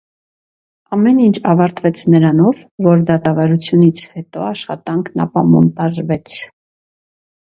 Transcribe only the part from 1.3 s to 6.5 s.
ավարտվեց նրանով, որ դատավարությունից հետո աշխատանքն ապամոնտաժվեց։